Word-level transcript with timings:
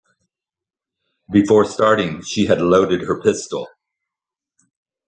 Before 1.29 1.63
starting 1.63 2.23
she 2.23 2.47
had 2.47 2.59
loaded 2.59 3.01
her 3.03 3.21
pistol. 3.21 3.67